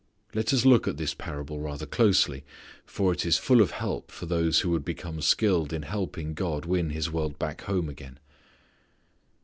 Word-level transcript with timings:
Let 0.33 0.51
us 0.51 0.65
look 0.65 0.87
at 0.87 0.97
this 0.97 1.13
parable 1.13 1.59
rather 1.59 1.85
closely, 1.85 2.43
for 2.87 3.11
it 3.13 3.23
is 3.23 3.37
full 3.37 3.61
of 3.61 3.69
help 3.69 4.09
for 4.09 4.25
those 4.25 4.61
who 4.61 4.71
would 4.71 4.83
become 4.83 5.21
skilled 5.21 5.71
in 5.71 5.83
helping 5.83 6.33
God 6.33 6.65
win 6.65 6.89
His 6.89 7.11
world 7.11 7.37
back 7.37 7.61
home 7.65 7.87
again. 7.87 8.17